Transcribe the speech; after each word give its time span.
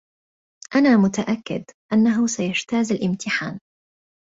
أنا 0.75 0.97
متأكد 0.97 1.65
أنّه 1.93 2.27
سيجتاز 2.27 2.91
الامتحان. 2.91 3.59